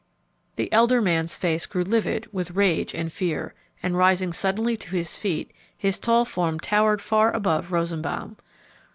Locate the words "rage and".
2.55-3.13